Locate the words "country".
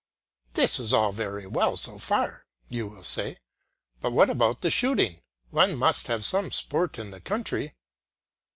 7.21-7.75